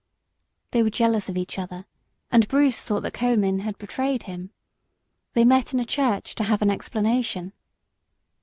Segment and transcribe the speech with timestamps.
[0.71, 1.85] They were jealous of each other,
[2.31, 4.49] and Bruce thought that Comyn had betrayed him.
[5.33, 7.53] They met in a church to have an explanation.